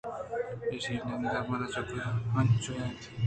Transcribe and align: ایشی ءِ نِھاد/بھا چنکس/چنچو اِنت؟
ایشی 0.71 0.93
ءِ 1.11 1.19
نِھاد/بھا 1.21 1.55
چنکس/چنچو 1.73 2.71
اِنت؟ 2.79 3.01